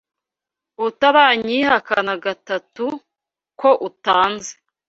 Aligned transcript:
utaranyihakana 0.87 2.13
gatatu, 2.25 2.85
ko 3.59 3.69
utanzi 3.87 4.51